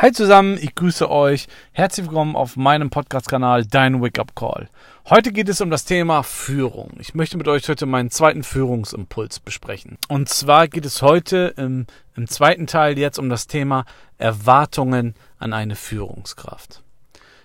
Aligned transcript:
Hi 0.00 0.12
zusammen, 0.12 0.58
ich 0.60 0.76
grüße 0.76 1.10
euch. 1.10 1.48
Herzlich 1.72 2.06
willkommen 2.06 2.36
auf 2.36 2.54
meinem 2.54 2.88
Podcast-Kanal 2.88 3.66
Dein 3.66 4.00
Wake 4.00 4.20
Up 4.20 4.36
Call. 4.36 4.68
Heute 5.10 5.32
geht 5.32 5.48
es 5.48 5.60
um 5.60 5.70
das 5.70 5.86
Thema 5.86 6.22
Führung. 6.22 6.92
Ich 7.00 7.16
möchte 7.16 7.36
mit 7.36 7.48
euch 7.48 7.68
heute 7.68 7.84
meinen 7.84 8.08
zweiten 8.08 8.44
Führungsimpuls 8.44 9.40
besprechen. 9.40 9.98
Und 10.06 10.28
zwar 10.28 10.68
geht 10.68 10.86
es 10.86 11.02
heute 11.02 11.52
im, 11.56 11.88
im 12.14 12.28
zweiten 12.28 12.68
Teil 12.68 12.96
jetzt 12.96 13.18
um 13.18 13.28
das 13.28 13.48
Thema 13.48 13.86
Erwartungen 14.18 15.16
an 15.40 15.52
eine 15.52 15.74
Führungskraft. 15.74 16.84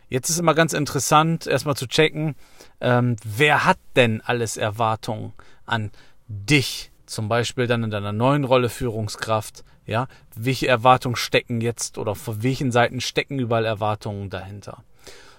Jetzt 0.07 0.29
ist 0.29 0.38
immer 0.38 0.54
ganz 0.54 0.73
interessant, 0.73 1.47
erstmal 1.47 1.75
zu 1.75 1.88
checken, 1.88 2.35
ähm, 2.81 3.15
wer 3.23 3.65
hat 3.65 3.79
denn 3.95 4.21
alles 4.23 4.57
Erwartungen 4.57 5.33
an 5.65 5.89
dich? 6.27 6.91
Zum 7.07 7.29
Beispiel 7.29 7.65
dann 7.65 7.83
in 7.83 7.89
deiner 7.89 8.13
neuen 8.13 8.43
Rolle 8.43 8.70
Führungskraft 8.70 9.63
ja, 9.86 10.07
welche 10.36 10.68
Erwartungen 10.68 11.16
stecken 11.16 11.61
jetzt 11.61 11.97
oder 11.97 12.16
vor 12.16 12.43
welchen 12.43 12.71
Seiten 12.71 13.02
stecken 13.02 13.39
überall 13.39 13.66
Erwartungen 13.66 14.30
dahinter? 14.30 14.84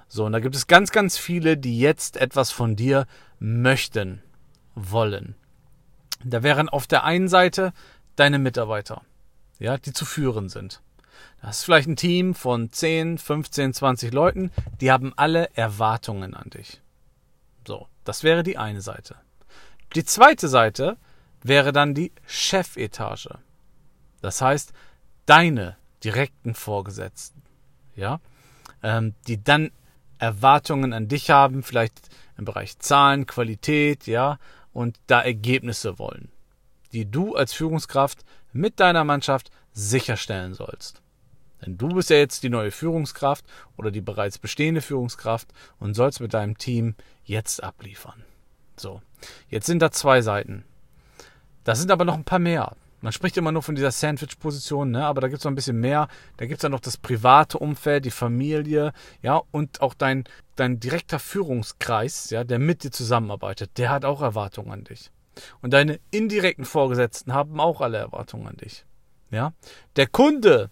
So, 0.09 0.27
und 0.27 0.33
da 0.33 0.41
gibt 0.41 0.55
es 0.55 0.67
ganz, 0.67 0.93
ganz 0.93 1.17
viele, 1.19 1.57
die 1.57 1.79
jetzt 1.79 2.17
etwas 2.17 2.51
von 2.51 2.77
dir 2.77 3.07
möchten, 3.39 4.23
wollen. 4.75 5.35
Da 6.25 6.43
wären 6.43 6.69
auf 6.69 6.87
der 6.87 7.05
einen 7.05 7.29
Seite 7.29 7.73
deine 8.17 8.39
Mitarbeiter, 8.39 9.03
ja, 9.59 9.77
die 9.77 9.93
zu 9.93 10.05
führen 10.05 10.49
sind. 10.49 10.81
Das 11.41 11.59
ist 11.59 11.65
vielleicht 11.65 11.89
ein 11.89 11.97
Team 11.97 12.35
von 12.35 12.73
10, 12.73 13.19
15, 13.19 13.75
20 13.75 14.13
Leuten, 14.13 14.51
die 14.81 14.91
haben 14.91 15.13
alle 15.17 15.51
Erwartungen 15.55 16.35
an 16.35 16.51
dich. 16.51 16.81
So, 17.67 17.89
das 18.05 18.23
wäre 18.23 18.43
die 18.43 18.57
eine 18.57 18.81
Seite. 18.81 19.17
Die 19.95 20.05
zweite 20.05 20.49
Seite 20.49 20.97
wäre 21.43 21.73
dann 21.73 21.95
die 21.95 22.13
Chefetage. 22.27 23.39
Das 24.25 24.41
heißt, 24.41 24.73
deine 25.27 25.77
direkten 26.03 26.55
Vorgesetzten, 26.55 27.43
ja, 27.95 28.21
ähm, 28.83 29.15
die 29.27 29.45
dann 29.45 29.71
Erwartungen 30.19 30.95
an 30.95 31.09
dich 31.09 31.29
haben, 31.29 31.63
vielleicht 31.63 32.09
im 32.39 32.47
Bereich 32.47 32.79
Zahlen, 32.79 33.27
Qualität, 33.27 34.07
ja, 34.07 34.39
und 34.73 34.99
da 35.09 35.21
Ergebnisse 35.21 35.99
wollen, 35.99 36.33
die 36.93 37.11
du 37.11 37.37
als 37.37 37.53
Führungskraft 37.53 38.25
mit 38.55 38.81
deiner 38.81 39.05
Mannschaft 39.05 39.51
sicherstellen 39.75 40.55
sollst. 40.55 41.03
Denn 41.61 41.77
du 41.77 41.89
bist 41.89 42.09
ja 42.09 42.17
jetzt 42.17 42.43
die 42.45 42.49
neue 42.49 42.71
Führungskraft 42.71 43.45
oder 43.77 43.91
die 43.91 44.01
bereits 44.01 44.39
bestehende 44.39 44.81
Führungskraft 44.81 45.49
und 45.79 45.93
sollst 45.93 46.21
mit 46.21 46.33
deinem 46.33 46.57
Team 46.57 46.95
jetzt 47.25 47.63
abliefern. 47.63 48.25
So, 48.79 49.03
jetzt 49.51 49.67
sind 49.67 49.81
da 49.81 49.91
zwei 49.91 50.23
Seiten. 50.23 50.65
Da 51.65 51.75
sind 51.75 51.91
aber 51.91 52.07
noch 52.07 52.15
ein 52.15 52.25
paar 52.25 52.39
mehr. 52.39 52.75
Man 53.05 53.13
spricht 53.13 53.37
immer 53.37 53.53
nur 53.53 53.63
von 53.63 53.75
dieser 53.75 53.91
Sandwich-Position, 53.91 54.93
ne? 54.93 55.05
aber 55.05 55.21
da 55.21 55.29
gibt 55.29 55.41
es 55.41 55.45
noch 55.45 55.53
ein 55.53 55.57
bisschen 55.57 55.79
mehr. 55.79 56.09
Da 56.39 56.47
gibt 56.47 56.61
es 56.61 56.63
ja 56.63 56.71
noch 56.71 56.81
das 56.81 56.97
private 56.97 57.59
Umfeld, 57.59 58.07
die 58.07 58.11
Familie, 58.11 58.95
ja, 59.21 59.43
und 59.51 59.83
auch 59.83 59.93
dein, 59.93 60.25
dein 60.57 60.81
direkter 60.81 61.19
Führungskreis, 61.19 62.31
ja, 62.31 62.45
der 62.45 62.59
mit 62.59 62.83
dir 62.83 62.91
zusammenarbeitet, 62.91 63.77
der 63.77 63.91
hat 63.91 64.07
auch 64.07 64.23
Erwartungen 64.23 64.73
an 64.73 64.85
dich. 64.85 65.11
Und 65.61 65.75
deine 65.75 66.01
indirekten 66.13 66.65
Vorgesetzten 66.65 67.35
haben 67.35 67.61
auch 67.61 67.83
alle 67.83 67.99
Erwartungen 67.99 68.47
an 68.47 68.57
dich. 68.57 68.87
Ja? 69.31 69.53
Der 69.97 70.07
Kunde, 70.07 70.71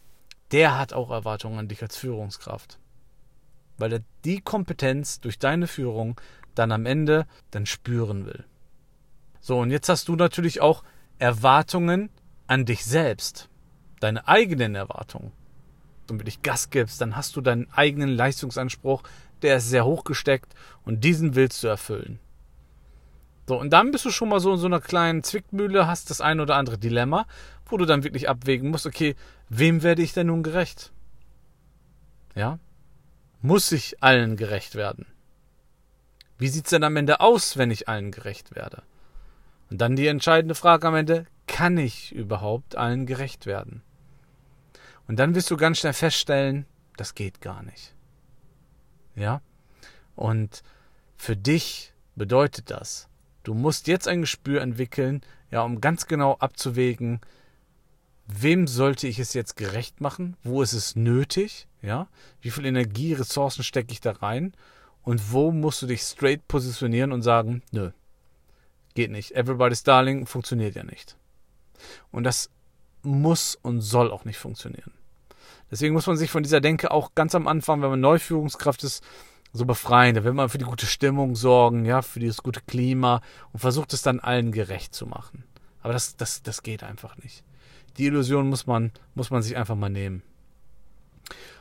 der 0.52 0.78
hat 0.78 0.94
auch 0.94 1.10
Erwartungen 1.10 1.58
an 1.58 1.68
dich 1.68 1.82
als 1.82 1.98
Führungskraft. 1.98 2.78
Weil 3.76 3.92
er 3.92 4.00
die 4.24 4.40
Kompetenz 4.40 5.20
durch 5.20 5.38
deine 5.38 5.66
Führung 5.66 6.18
dann 6.54 6.72
am 6.72 6.86
Ende 6.86 7.26
dann 7.50 7.66
spüren 7.66 8.24
will. 8.24 8.46
So, 9.40 9.58
und 9.58 9.70
jetzt 9.70 9.90
hast 9.90 10.08
du 10.08 10.16
natürlich 10.16 10.62
auch 10.62 10.82
Erwartungen 11.18 12.08
an 12.52 12.66
dich 12.66 12.84
selbst, 12.84 13.48
deine 14.00 14.28
eigenen 14.28 14.74
Erwartungen. 14.74 15.32
Und 16.02 16.10
wenn 16.10 16.18
du 16.18 16.24
dich 16.24 16.42
Gas 16.42 16.68
gibst, 16.68 17.00
dann 17.00 17.16
hast 17.16 17.34
du 17.34 17.40
deinen 17.40 17.66
eigenen 17.72 18.10
Leistungsanspruch, 18.10 19.02
der 19.40 19.56
ist 19.56 19.70
sehr 19.70 19.86
hoch 19.86 20.04
gesteckt 20.04 20.52
und 20.84 21.02
diesen 21.02 21.34
willst 21.34 21.62
du 21.62 21.68
erfüllen. 21.68 22.18
So, 23.48 23.58
und 23.58 23.70
dann 23.70 23.90
bist 23.90 24.04
du 24.04 24.10
schon 24.10 24.28
mal 24.28 24.38
so 24.38 24.52
in 24.52 24.58
so 24.58 24.66
einer 24.66 24.82
kleinen 24.82 25.22
Zwickmühle, 25.22 25.86
hast 25.86 26.10
das 26.10 26.20
ein 26.20 26.40
oder 26.40 26.56
andere 26.56 26.76
Dilemma, 26.76 27.26
wo 27.64 27.78
du 27.78 27.86
dann 27.86 28.04
wirklich 28.04 28.28
abwägen 28.28 28.70
musst, 28.70 28.84
okay, 28.86 29.16
wem 29.48 29.82
werde 29.82 30.02
ich 30.02 30.12
denn 30.12 30.26
nun 30.26 30.42
gerecht? 30.42 30.92
Ja? 32.34 32.58
Muss 33.40 33.72
ich 33.72 34.02
allen 34.02 34.36
gerecht 34.36 34.74
werden? 34.74 35.06
Wie 36.36 36.48
sieht's 36.48 36.70
denn 36.70 36.84
am 36.84 36.96
Ende 36.96 37.20
aus, 37.20 37.56
wenn 37.56 37.70
ich 37.70 37.88
allen 37.88 38.10
gerecht 38.10 38.54
werde? 38.54 38.82
Und 39.70 39.80
dann 39.80 39.96
die 39.96 40.06
entscheidende 40.06 40.54
Frage 40.54 40.86
am 40.86 40.94
Ende, 40.94 41.26
kann 41.52 41.76
ich 41.76 42.12
überhaupt 42.12 42.76
allen 42.76 43.04
gerecht 43.04 43.44
werden? 43.44 43.82
Und 45.06 45.18
dann 45.18 45.34
wirst 45.34 45.50
du 45.50 45.58
ganz 45.58 45.78
schnell 45.78 45.92
feststellen, 45.92 46.64
das 46.96 47.14
geht 47.14 47.42
gar 47.42 47.62
nicht. 47.62 47.94
Ja? 49.14 49.42
Und 50.16 50.62
für 51.16 51.36
dich 51.36 51.92
bedeutet 52.16 52.70
das, 52.70 53.08
du 53.42 53.52
musst 53.52 53.86
jetzt 53.86 54.08
ein 54.08 54.22
Gespür 54.22 54.62
entwickeln, 54.62 55.20
ja, 55.50 55.60
um 55.62 55.82
ganz 55.82 56.06
genau 56.06 56.36
abzuwägen, 56.38 57.20
wem 58.26 58.66
sollte 58.66 59.06
ich 59.06 59.18
es 59.18 59.34
jetzt 59.34 59.56
gerecht 59.56 60.00
machen? 60.00 60.38
Wo 60.42 60.62
ist 60.62 60.72
es 60.72 60.96
nötig? 60.96 61.68
Ja? 61.82 62.08
Wie 62.40 62.50
viel 62.50 62.64
Energie, 62.64 63.12
Ressourcen 63.12 63.62
stecke 63.62 63.92
ich 63.92 64.00
da 64.00 64.12
rein? 64.12 64.54
Und 65.02 65.32
wo 65.32 65.52
musst 65.52 65.82
du 65.82 65.86
dich 65.86 66.00
straight 66.00 66.48
positionieren 66.48 67.12
und 67.12 67.20
sagen, 67.20 67.62
nö, 67.72 67.90
geht 68.94 69.10
nicht. 69.10 69.32
Everybody's 69.32 69.82
Darling 69.82 70.24
funktioniert 70.26 70.76
ja 70.76 70.84
nicht. 70.84 71.16
Und 72.10 72.24
das 72.24 72.50
muss 73.02 73.56
und 73.56 73.80
soll 73.80 74.10
auch 74.10 74.24
nicht 74.24 74.38
funktionieren. 74.38 74.92
Deswegen 75.70 75.94
muss 75.94 76.06
man 76.06 76.16
sich 76.16 76.30
von 76.30 76.42
dieser 76.42 76.60
Denke 76.60 76.90
auch 76.90 77.14
ganz 77.14 77.34
am 77.34 77.48
Anfang, 77.48 77.82
wenn 77.82 77.90
man 77.90 78.00
Neuführungskraft 78.00 78.84
ist, 78.84 79.02
so 79.52 79.64
befreien. 79.64 80.14
Da 80.14 80.24
will 80.24 80.32
man 80.32 80.48
für 80.48 80.58
die 80.58 80.64
gute 80.64 80.86
Stimmung 80.86 81.34
sorgen, 81.34 81.84
ja, 81.84 82.02
für 82.02 82.20
dieses 82.20 82.42
gute 82.42 82.60
Klima 82.60 83.20
und 83.52 83.60
versucht 83.60 83.92
es 83.92 84.02
dann 84.02 84.20
allen 84.20 84.52
gerecht 84.52 84.94
zu 84.94 85.06
machen. 85.06 85.44
Aber 85.82 85.92
das, 85.92 86.16
das, 86.16 86.42
das 86.42 86.62
geht 86.62 86.82
einfach 86.82 87.16
nicht. 87.18 87.42
Die 87.96 88.06
Illusion 88.06 88.48
muss 88.48 88.66
man, 88.66 88.92
muss 89.14 89.30
man 89.30 89.42
sich 89.42 89.56
einfach 89.56 89.74
mal 89.74 89.90
nehmen. 89.90 90.22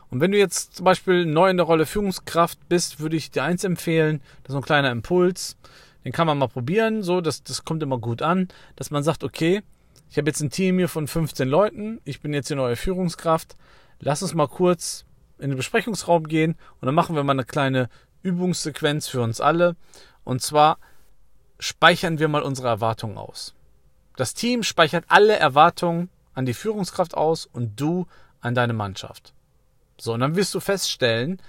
Und 0.09 0.19
wenn 0.19 0.31
du 0.31 0.37
jetzt 0.37 0.75
zum 0.75 0.83
Beispiel 0.83 1.25
neu 1.25 1.49
in 1.49 1.57
der 1.57 1.65
Rolle 1.65 1.85
Führungskraft 1.85 2.59
bist, 2.67 2.99
würde 2.99 3.15
ich 3.15 3.31
dir 3.31 3.43
eins 3.43 3.63
empfehlen, 3.63 4.21
das 4.43 4.49
ist 4.49 4.53
so 4.53 4.57
ein 4.57 4.63
kleiner 4.63 4.91
Impuls, 4.91 5.57
den 6.03 6.11
kann 6.11 6.27
man 6.27 6.37
mal 6.37 6.47
probieren, 6.47 7.01
so, 7.01 7.21
das, 7.21 7.43
das 7.43 7.63
kommt 7.63 7.81
immer 7.81 7.97
gut 7.97 8.21
an, 8.21 8.49
dass 8.75 8.91
man 8.91 9.03
sagt, 9.03 9.23
okay, 9.23 9.61
ich 10.11 10.17
habe 10.17 10.29
jetzt 10.29 10.41
ein 10.41 10.49
Team 10.49 10.77
hier 10.77 10.89
von 10.89 11.07
15 11.07 11.47
Leuten, 11.47 12.01
ich 12.03 12.19
bin 12.19 12.33
jetzt 12.33 12.49
die 12.49 12.55
neue 12.55 12.75
Führungskraft, 12.75 13.55
lass 14.01 14.21
uns 14.21 14.33
mal 14.33 14.49
kurz 14.49 15.05
in 15.39 15.49
den 15.49 15.57
Besprechungsraum 15.57 16.27
gehen 16.27 16.57
und 16.81 16.85
dann 16.85 16.93
machen 16.93 17.15
wir 17.15 17.23
mal 17.23 17.31
eine 17.31 17.45
kleine 17.45 17.89
Übungssequenz 18.21 19.07
für 19.07 19.21
uns 19.21 19.39
alle. 19.39 19.77
Und 20.25 20.41
zwar 20.41 20.79
speichern 21.59 22.19
wir 22.19 22.27
mal 22.27 22.41
unsere 22.41 22.67
Erwartungen 22.67 23.17
aus. 23.17 23.55
Das 24.17 24.33
Team 24.33 24.63
speichert 24.63 25.05
alle 25.07 25.37
Erwartungen 25.37 26.09
an 26.33 26.45
die 26.45 26.53
Führungskraft 26.53 27.15
aus 27.15 27.45
und 27.45 27.79
du 27.79 28.05
an 28.41 28.53
deine 28.53 28.73
Mannschaft. 28.73 29.33
So, 29.97 30.13
und 30.13 30.19
dann 30.19 30.35
wirst 30.35 30.53
du 30.53 30.59
feststellen, 30.59 31.41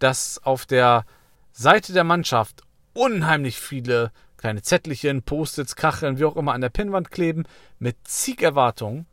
dass 0.00 0.44
auf 0.44 0.66
der 0.66 1.06
Seite 1.52 1.92
der 1.92 2.04
Mannschaft 2.04 2.62
unheimlich 2.94 3.60
viele 3.60 4.10
kleine 4.38 4.62
Zettelchen, 4.62 5.22
Post-its, 5.22 5.76
Kacheln, 5.76 6.18
wie 6.18 6.24
auch 6.24 6.36
immer 6.36 6.54
an 6.54 6.60
der 6.62 6.70
Pinnwand 6.70 7.10
kleben, 7.10 7.44
mit 7.78 7.96
zig 8.04 8.40
Erwartungen, 8.40 9.06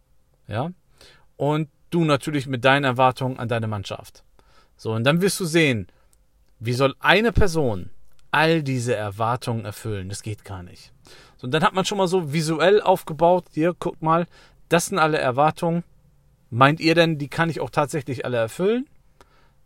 ja, 0.47 0.71
und 1.35 1.69
du 1.89 2.05
natürlich 2.05 2.47
mit 2.47 2.63
deinen 2.63 2.85
Erwartungen 2.85 3.37
an 3.37 3.49
deine 3.49 3.67
Mannschaft. 3.67 4.23
So, 4.77 4.93
und 4.93 5.03
dann 5.03 5.21
wirst 5.21 5.39
du 5.39 5.45
sehen, 5.45 5.87
wie 6.59 6.73
soll 6.73 6.95
eine 6.99 7.31
Person 7.31 7.89
all 8.31 8.63
diese 8.63 8.95
Erwartungen 8.95 9.65
erfüllen? 9.65 10.09
Das 10.09 10.21
geht 10.21 10.45
gar 10.45 10.63
nicht. 10.63 10.91
So, 11.37 11.45
und 11.45 11.51
dann 11.51 11.63
hat 11.63 11.73
man 11.73 11.85
schon 11.85 11.97
mal 11.97 12.07
so 12.07 12.33
visuell 12.33 12.81
aufgebaut, 12.81 13.45
hier, 13.51 13.75
guck 13.77 14.01
mal, 14.01 14.27
das 14.69 14.87
sind 14.87 14.99
alle 14.99 15.17
Erwartungen. 15.17 15.83
Meint 16.49 16.79
ihr 16.79 16.95
denn, 16.95 17.17
die 17.17 17.27
kann 17.27 17.49
ich 17.49 17.59
auch 17.59 17.69
tatsächlich 17.69 18.25
alle 18.25 18.37
erfüllen? 18.37 18.87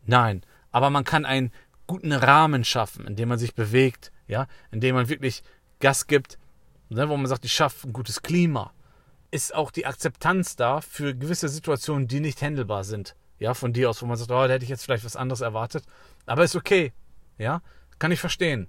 Nein, 0.06 0.42
aber 0.72 0.90
man 0.90 1.04
kann 1.04 1.26
einen 1.26 1.52
guten 1.88 2.12
Rahmen 2.12 2.64
schaffen, 2.64 3.06
in 3.06 3.16
dem 3.16 3.30
man 3.30 3.40
sich 3.40 3.56
bewegt, 3.56 4.12
ja, 4.30 4.48
in 4.72 4.80
dem 4.80 4.96
man 4.96 5.10
wirklich 5.10 5.44
Gas 5.80 6.08
gibt, 6.08 6.38
ne, 6.88 7.10
wo 7.10 7.18
man 7.18 7.28
sagt, 7.28 7.44
ich 7.44 7.52
schaffe 7.52 7.90
ein 7.90 7.94
gutes 7.94 8.22
Klima, 8.22 8.72
ist 9.32 9.54
auch 9.54 9.72
die 9.72 9.86
Akzeptanz 9.86 10.56
da 10.56 10.80
für 10.82 11.16
gewisse 11.16 11.50
Situationen, 11.50 12.08
die 12.08 12.20
nicht 12.20 12.42
handelbar 12.42 12.84
sind. 12.84 13.16
Ja, 13.40 13.54
von 13.54 13.74
dir 13.74 13.90
aus, 13.90 14.02
wo 14.02 14.06
man 14.06 14.18
sagt, 14.18 14.32
oh, 14.32 14.48
da 14.48 14.54
hätte 14.54 14.64
ich 14.64 14.70
jetzt 14.70 14.84
vielleicht 14.84 15.06
was 15.06 15.16
anderes 15.16 15.42
erwartet. 15.42 15.84
Aber 16.26 16.44
ist 16.44 16.56
okay. 16.56 16.94
Ja, 17.38 17.62
kann 17.98 18.12
ich 18.12 18.20
verstehen. 18.20 18.68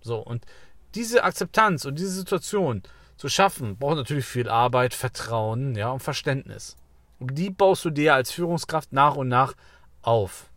So, 0.00 0.18
und 0.18 0.46
diese 0.94 1.24
Akzeptanz 1.24 1.84
und 1.84 1.98
diese 1.98 2.10
Situation 2.10 2.82
zu 3.16 3.28
schaffen, 3.28 3.76
braucht 3.76 3.96
natürlich 3.96 4.24
viel 4.24 4.48
Arbeit, 4.48 4.94
Vertrauen, 4.94 5.74
ja, 5.74 5.90
und 5.90 6.00
Verständnis. 6.00 6.76
Und 7.18 7.36
die 7.36 7.50
baust 7.50 7.84
du 7.84 7.90
dir 7.90 8.14
als 8.14 8.30
Führungskraft 8.30 8.92
nach 8.92 9.16
und 9.16 9.28
nach 9.28 9.54
auf. 10.02 10.50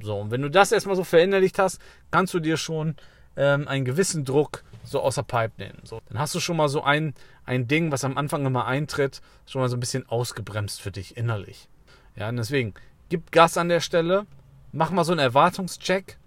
So, 0.00 0.18
und 0.20 0.30
wenn 0.30 0.42
du 0.42 0.50
das 0.50 0.72
erstmal 0.72 0.96
so 0.96 1.04
verinnerlicht 1.04 1.58
hast, 1.58 1.80
kannst 2.10 2.32
du 2.32 2.40
dir 2.40 2.56
schon 2.56 2.96
ähm, 3.36 3.68
einen 3.68 3.84
gewissen 3.84 4.24
Druck 4.24 4.64
so 4.84 5.00
außer 5.00 5.22
Pipe 5.22 5.52
nehmen. 5.58 5.78
So, 5.84 6.00
dann 6.08 6.18
hast 6.18 6.34
du 6.34 6.40
schon 6.40 6.56
mal 6.56 6.68
so 6.68 6.82
ein, 6.82 7.14
ein 7.44 7.68
Ding, 7.68 7.92
was 7.92 8.04
am 8.04 8.16
Anfang 8.16 8.46
immer 8.46 8.66
eintritt, 8.66 9.20
schon 9.46 9.60
mal 9.60 9.68
so 9.68 9.76
ein 9.76 9.80
bisschen 9.80 10.08
ausgebremst 10.08 10.80
für 10.80 10.90
dich 10.90 11.16
innerlich. 11.16 11.68
Ja, 12.14 12.28
und 12.28 12.36
deswegen 12.36 12.74
gib 13.08 13.32
Gas 13.32 13.56
an 13.56 13.68
der 13.68 13.80
Stelle, 13.80 14.26
mach 14.72 14.90
mal 14.90 15.04
so 15.04 15.12
einen 15.12 15.20
Erwartungscheck 15.20 16.18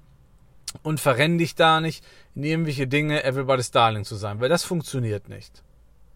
und 0.84 1.00
verrenn 1.00 1.38
dich 1.38 1.56
da 1.56 1.82
nicht 1.82 2.04
in 2.36 2.44
irgendwelche 2.44 2.88
Dinge, 2.88 3.24
everybody's 3.24 3.72
darling 3.72 4.06
zu 4.06 4.16
sein, 4.16 4.40
weil 4.40 4.50
das 4.50 4.64
funktioniert 4.64 5.30
nicht. 5.30 5.64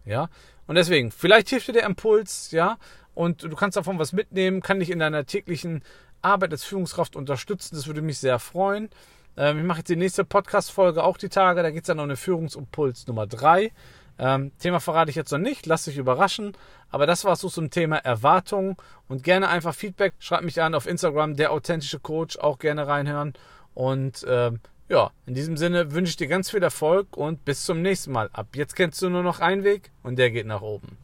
Ja, 0.04 0.28
und 0.66 0.76
deswegen, 0.76 1.10
vielleicht 1.10 1.48
hilft 1.48 1.68
dir 1.68 1.72
der 1.72 1.86
Impuls, 1.86 2.50
ja, 2.50 2.78
und 3.14 3.42
du 3.42 3.54
kannst 3.54 3.76
davon 3.76 3.98
was 3.98 4.12
mitnehmen, 4.12 4.60
kann 4.60 4.80
dich 4.80 4.90
in 4.90 4.98
deiner 4.98 5.24
täglichen 5.24 5.82
Arbeit 6.20 6.52
als 6.52 6.64
Führungskraft 6.64 7.16
unterstützen, 7.16 7.74
das 7.74 7.86
würde 7.86 8.02
mich 8.02 8.18
sehr 8.18 8.38
freuen. 8.38 8.90
Ähm, 9.36 9.58
ich 9.58 9.64
mache 9.64 9.78
jetzt 9.78 9.88
die 9.88 9.96
nächste 9.96 10.24
Podcast-Folge 10.24 11.02
auch 11.02 11.16
die 11.16 11.28
Tage, 11.28 11.62
da 11.62 11.70
geht 11.70 11.82
es 11.82 11.86
dann 11.86 11.98
um 11.98 12.04
eine 12.04 12.16
Führungsimpuls 12.16 13.06
Nummer 13.06 13.26
3. 13.26 13.72
Ähm, 14.18 14.52
Thema 14.58 14.80
verrate 14.80 15.10
ich 15.10 15.16
jetzt 15.16 15.32
noch 15.32 15.38
nicht, 15.38 15.66
lass 15.66 15.84
dich 15.84 15.96
überraschen. 15.96 16.56
Aber 16.90 17.06
das 17.06 17.24
war 17.24 17.34
so 17.36 17.48
zum 17.48 17.70
Thema 17.70 17.96
Erwartungen 17.96 18.76
und 19.08 19.24
gerne 19.24 19.48
einfach 19.48 19.74
Feedback. 19.74 20.14
Schreib 20.20 20.42
mich 20.42 20.62
an 20.62 20.74
auf 20.74 20.86
Instagram, 20.86 21.36
der 21.36 21.50
authentische 21.50 21.98
Coach, 21.98 22.38
auch 22.38 22.58
gerne 22.58 22.86
reinhören. 22.86 23.34
Und 23.74 24.24
ähm, 24.28 24.60
ja, 24.88 25.10
in 25.26 25.34
diesem 25.34 25.56
Sinne 25.56 25.92
wünsche 25.92 26.10
ich 26.10 26.16
dir 26.16 26.28
ganz 26.28 26.50
viel 26.50 26.62
Erfolg 26.62 27.16
und 27.16 27.44
bis 27.44 27.64
zum 27.64 27.82
nächsten 27.82 28.12
Mal. 28.12 28.30
Ab 28.32 28.48
jetzt 28.54 28.76
kennst 28.76 29.02
du 29.02 29.10
nur 29.10 29.22
noch 29.22 29.40
einen 29.40 29.64
Weg 29.64 29.90
und 30.02 30.16
der 30.16 30.30
geht 30.30 30.46
nach 30.46 30.62
oben. 30.62 31.03